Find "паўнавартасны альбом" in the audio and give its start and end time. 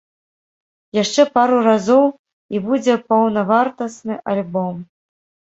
3.13-4.75